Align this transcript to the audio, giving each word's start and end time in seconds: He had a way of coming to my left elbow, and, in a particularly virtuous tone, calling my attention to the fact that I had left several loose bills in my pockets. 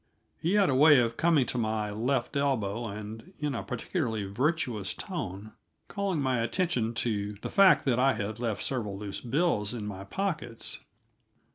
He 0.39 0.53
had 0.53 0.67
a 0.67 0.73
way 0.73 0.97
of 0.97 1.15
coming 1.15 1.45
to 1.45 1.59
my 1.59 1.91
left 1.91 2.35
elbow, 2.35 2.87
and, 2.87 3.33
in 3.39 3.53
a 3.53 3.61
particularly 3.61 4.23
virtuous 4.25 4.95
tone, 4.95 5.51
calling 5.87 6.19
my 6.19 6.39
attention 6.39 6.95
to 6.95 7.33
the 7.33 7.51
fact 7.51 7.85
that 7.85 7.99
I 7.99 8.13
had 8.13 8.39
left 8.39 8.63
several 8.63 8.97
loose 8.97 9.21
bills 9.21 9.75
in 9.75 9.85
my 9.85 10.03
pockets. 10.05 10.79